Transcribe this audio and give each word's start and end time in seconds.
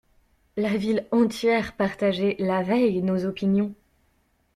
La 0.57 0.75
ville 0.77 1.05
entière 1.11 1.75
partageait, 1.75 2.35
la 2.39 2.63
veille, 2.63 3.03
nos 3.03 3.23
opinions. 3.25 3.75